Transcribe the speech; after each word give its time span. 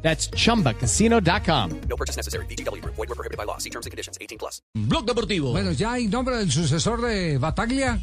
That's 0.00 0.30
chumbacasino.com. 0.30 1.80
No 1.88 1.96
purchase 1.96 2.16
necessary. 2.16 2.46
BGW. 2.46 2.82
Void 2.84 3.08
were 3.08 3.14
prohibited 3.14 3.36
by 3.36 3.44
law. 3.44 3.58
See 3.58 3.70
terms 3.70 3.86
and 3.86 3.90
conditions. 3.90 4.16
18 4.20 4.38
plus. 4.38 4.62
Blog 4.74 5.06
Deportivo. 5.06 5.50
Bueno, 5.52 5.72
ya 5.72 5.92
hay 5.92 6.06
nombre 6.06 6.36
del 6.36 6.50
sucesor 6.50 7.02
de 7.02 7.36
Bataglia. 7.38 8.00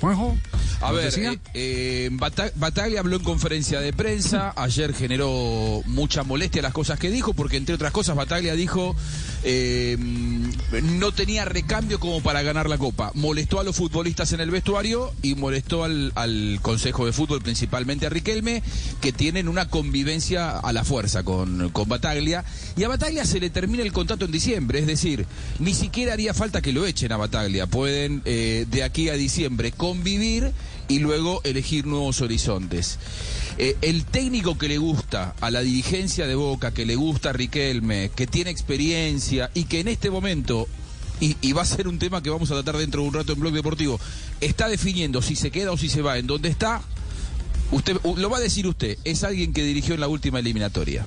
Juanjo. 0.00 0.36
A 0.80 0.92
¿nos 0.92 1.16
ver, 1.16 1.24
eh, 1.34 1.38
eh, 1.54 2.08
Bata- 2.12 2.52
Bataglia 2.54 3.00
habló 3.00 3.16
en 3.16 3.24
conferencia 3.24 3.80
de 3.80 3.92
prensa, 3.92 4.52
ayer 4.56 4.94
generó 4.94 5.82
mucha 5.86 6.22
molestia 6.22 6.62
las 6.62 6.72
cosas 6.72 6.98
que 7.00 7.10
dijo, 7.10 7.34
porque 7.34 7.56
entre 7.56 7.74
otras 7.74 7.90
cosas 7.90 8.14
Bataglia 8.14 8.54
dijo 8.54 8.94
eh, 9.42 9.96
no 9.98 11.12
tenía 11.12 11.44
recambio 11.44 11.98
como 11.98 12.20
para 12.22 12.42
ganar 12.42 12.68
la 12.68 12.78
Copa. 12.78 13.10
Molestó 13.14 13.58
a 13.60 13.64
los 13.64 13.74
futbolistas 13.76 14.32
en 14.32 14.40
el 14.40 14.50
vestuario 14.50 15.12
y 15.22 15.34
molestó 15.34 15.84
al, 15.84 16.12
al 16.14 16.58
Consejo 16.62 17.06
de 17.06 17.12
Fútbol, 17.12 17.42
principalmente 17.42 18.06
a 18.06 18.10
Riquelme, 18.10 18.62
que 19.00 19.12
tienen 19.12 19.48
una 19.48 19.68
convivencia 19.68 20.58
a 20.58 20.72
la 20.72 20.84
fuerza 20.84 21.22
con, 21.24 21.70
con 21.70 21.88
Bataglia. 21.88 22.44
Y 22.76 22.84
a 22.84 22.88
Bataglia 22.88 23.24
se 23.24 23.40
le 23.40 23.50
termina 23.50 23.82
el 23.82 23.92
contrato 23.92 24.24
en 24.26 24.32
diciembre, 24.32 24.78
es 24.80 24.86
decir, 24.86 25.26
ni 25.58 25.74
siquiera 25.74 26.12
haría 26.12 26.34
falta 26.34 26.60
que 26.62 26.72
lo 26.72 26.86
echen 26.86 27.12
a 27.12 27.16
Bataglia. 27.16 27.66
Pueden 27.66 28.22
eh, 28.24 28.66
de 28.70 28.82
aquí 28.84 29.08
a 29.08 29.14
diciembre 29.14 29.72
convivir 29.72 30.52
y 30.88 30.98
luego 30.98 31.40
elegir 31.44 31.86
nuevos 31.86 32.20
horizontes. 32.20 32.98
Eh, 33.58 33.76
el 33.82 34.04
técnico 34.04 34.56
que 34.56 34.68
le 34.68 34.78
gusta 34.78 35.34
a 35.40 35.50
la 35.50 35.60
dirigencia 35.60 36.26
de 36.26 36.34
Boca, 36.34 36.72
que 36.72 36.86
le 36.86 36.96
gusta 36.96 37.30
a 37.30 37.32
Riquelme, 37.32 38.10
que 38.14 38.26
tiene 38.26 38.50
experiencia 38.50 39.50
y 39.54 39.64
que 39.64 39.80
en 39.80 39.88
este 39.88 40.10
momento, 40.10 40.66
y, 41.20 41.36
y 41.40 41.52
va 41.52 41.62
a 41.62 41.66
ser 41.66 41.88
un 41.88 41.98
tema 41.98 42.22
que 42.22 42.30
vamos 42.30 42.50
a 42.50 42.54
tratar 42.54 42.76
dentro 42.76 43.02
de 43.02 43.08
un 43.08 43.14
rato 43.14 43.32
en 43.32 43.40
Blog 43.40 43.52
Deportivo, 43.52 44.00
está 44.40 44.68
definiendo 44.68 45.22
si 45.22 45.36
se 45.36 45.50
queda 45.50 45.72
o 45.72 45.76
si 45.76 45.88
se 45.88 46.02
va, 46.02 46.18
en 46.18 46.26
dónde 46.26 46.48
está, 46.48 46.82
usted 47.70 47.96
lo 48.02 48.30
va 48.30 48.38
a 48.38 48.40
decir 48.40 48.66
usted, 48.66 48.96
es 49.04 49.24
alguien 49.24 49.52
que 49.52 49.62
dirigió 49.62 49.94
en 49.94 50.00
la 50.00 50.08
última 50.08 50.38
eliminatoria. 50.38 51.06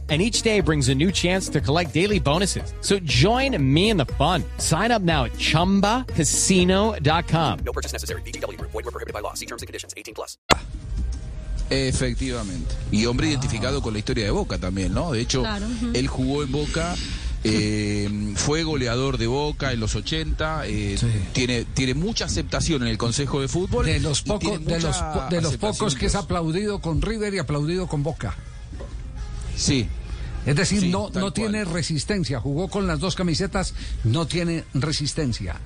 And 0.11 0.21
each 0.21 0.41
day 0.41 0.59
brings 0.59 0.89
a 0.89 0.93
new 0.93 1.09
chance 1.09 1.47
to 1.49 1.61
collect 1.61 1.93
daily 1.93 2.19
bonuses. 2.19 2.73
So 2.81 2.99
join 2.99 3.55
me 3.63 3.91
in 3.91 3.97
the 3.97 4.05
fun. 4.17 4.43
Sign 4.57 4.91
up 4.91 5.01
now 5.01 5.23
at 5.23 5.31
chumbacasino.com. 5.37 7.59
No 7.65 7.71
purchase 7.71 7.93
necessary. 7.93 8.21
BGW. 8.23 8.59
Void 8.59 8.73
were 8.83 8.91
prohibited 8.91 9.13
by 9.13 9.21
law. 9.21 9.33
See 9.35 9.45
terms 9.45 9.61
and 9.61 9.67
conditions. 9.67 9.93
18 9.95 10.13
plus. 10.13 10.37
Efectivamente. 11.69 12.75
Y 12.91 13.05
hombre 13.05 13.29
identificado 13.29 13.81
con 13.81 13.93
la 13.93 13.99
historia 13.99 14.25
de 14.25 14.31
Boca 14.31 14.57
también, 14.57 14.93
¿no? 14.93 15.13
De 15.13 15.21
hecho, 15.21 15.45
él 15.93 16.07
jugó 16.09 16.43
en 16.43 16.51
Boca, 16.51 16.93
eh, 17.45 18.33
fue 18.35 18.63
goleador 18.63 19.17
de 19.17 19.27
Boca 19.27 19.71
en 19.71 19.79
los 19.79 19.95
80, 19.95 20.67
eh, 20.67 20.97
Sí. 20.99 21.07
tiene, 21.31 21.63
tiene 21.63 21.93
mucha 21.93 22.25
aceptación 22.25 22.81
en 22.81 22.89
el 22.89 22.97
Consejo 22.97 23.39
de 23.39 23.47
Fútbol. 23.47 23.85
De 23.85 24.01
los 24.01 24.23
pocos, 24.23 24.65
de 24.65 24.81
los, 24.81 24.97
de 25.29 25.41
los 25.41 25.55
pocos 25.55 25.95
que 25.95 26.07
es 26.07 26.15
aplaudido 26.15 26.81
con 26.81 27.01
River 27.01 27.33
y 27.33 27.39
aplaudido 27.39 27.87
con 27.87 28.03
Boca. 28.03 28.35
Sí, 29.55 29.87
Es 30.45 30.55
decir, 30.55 30.81
Sí, 30.81 30.89
no, 30.89 31.09
no 31.13 31.31
tiene 31.31 31.65
resistencia. 31.65 32.39
Jugó 32.39 32.67
con 32.67 32.87
las 32.87 32.99
dos 32.99 33.15
camisetas, 33.15 33.73
no 34.03 34.25
tiene 34.25 34.63
resistencia. 34.73 35.59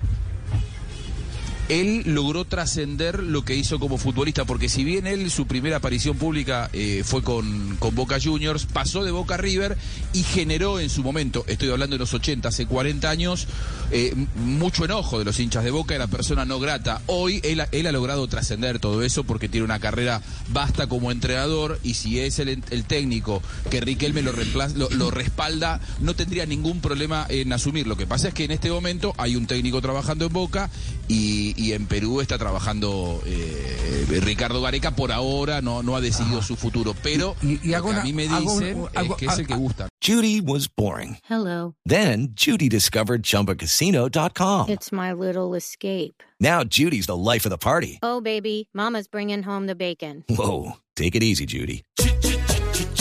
Él 1.69 2.03
logró 2.05 2.45
trascender 2.45 3.23
lo 3.23 3.43
que 3.43 3.55
hizo 3.55 3.79
como 3.79 3.97
futbolista, 3.97 4.45
porque 4.45 4.69
si 4.69 4.83
bien 4.83 5.07
él 5.07 5.31
su 5.31 5.47
primera 5.47 5.77
aparición 5.77 6.17
pública 6.17 6.69
eh, 6.73 7.03
fue 7.03 7.23
con, 7.23 7.75
con 7.77 7.95
Boca 7.95 8.17
Juniors, 8.21 8.65
pasó 8.65 9.03
de 9.03 9.11
Boca 9.11 9.37
River 9.37 9.77
y 10.13 10.23
generó 10.23 10.79
en 10.79 10.89
su 10.89 11.03
momento, 11.03 11.43
estoy 11.47 11.69
hablando 11.69 11.95
de 11.95 11.99
los 11.99 12.13
80, 12.13 12.49
hace 12.49 12.65
40 12.65 13.09
años, 13.09 13.47
eh, 13.91 14.13
mucho 14.35 14.85
enojo 14.85 15.19
de 15.19 15.25
los 15.25 15.39
hinchas 15.39 15.63
de 15.63 15.71
Boca, 15.71 15.95
era 15.95 16.07
persona 16.07 16.45
no 16.45 16.59
grata. 16.59 17.01
Hoy 17.07 17.39
él, 17.43 17.63
él 17.71 17.87
ha 17.87 17.91
logrado 17.91 18.27
trascender 18.27 18.79
todo 18.79 19.03
eso 19.03 19.23
porque 19.23 19.49
tiene 19.49 19.65
una 19.65 19.79
carrera 19.79 20.21
vasta 20.49 20.87
como 20.87 21.11
entrenador 21.11 21.79
y 21.83 21.95
si 21.95 22.19
es 22.19 22.39
el, 22.39 22.63
el 22.69 22.83
técnico 22.85 23.41
que 23.69 23.81
Riquelme 23.81 24.21
lo, 24.21 24.33
lo, 24.75 24.89
lo 24.89 25.11
respalda, 25.11 25.79
no 25.99 26.15
tendría 26.15 26.45
ningún 26.45 26.81
problema 26.81 27.25
en 27.29 27.53
asumir. 27.53 27.87
Lo 27.87 27.97
que 27.97 28.07
pasa 28.07 28.29
es 28.29 28.33
que 28.33 28.45
en 28.45 28.51
este 28.51 28.69
momento 28.69 29.13
hay 29.17 29.35
un 29.35 29.47
técnico 29.47 29.81
trabajando 29.81 30.25
en 30.25 30.33
Boca 30.33 30.69
y, 31.07 31.54
y 31.55 31.73
en 31.73 31.85
Perú 31.87 32.21
está 32.21 32.37
trabajando 32.37 33.21
eh, 33.25 34.05
Ricardo 34.23 34.61
Gareca. 34.61 34.91
Por 34.95 35.11
ahora 35.11 35.61
no, 35.61 35.83
no 35.83 35.95
ha 35.95 36.01
decidido 36.01 36.41
su 36.41 36.55
futuro, 36.55 36.95
pero 37.03 37.35
Y- 37.41 37.59
y 37.63 37.69
lo 37.69 37.77
hago 37.77 37.89
que 37.89 37.95
a 37.95 37.97
una- 37.99 38.03
mí 38.03 38.13
me 38.13 38.27
hago 38.27 38.59
dicen 38.59 38.85
hago- 38.93 39.13
es 39.13 39.17
que 39.17 39.25
es 39.25 39.39
el 39.39 39.47
que 39.47 39.55
gusta. 39.55 39.87
Judy 40.05 40.39
was 40.41 40.67
boring. 40.75 41.17
Hello. 41.29 41.75
Then 41.85 42.33
Judy 42.35 42.69
discovered 42.69 43.23
ChumbaCasino.com. 43.23 44.69
It's 44.69 44.91
my 44.91 45.11
little 45.13 45.55
escape. 45.57 46.15
Now 46.39 46.63
Judy's 46.63 47.07
the 47.07 47.15
life 47.17 47.45
of 47.45 47.51
the 47.51 47.57
party. 47.57 47.99
Oh, 48.03 48.21
baby, 48.21 48.67
Mama's 48.73 49.07
bringing 49.07 49.43
home 49.43 49.67
the 49.67 49.75
bacon. 49.75 50.23
Whoa, 50.29 50.77
take 50.95 51.15
it 51.15 51.23
easy, 51.23 51.45
Judy. 51.45 51.83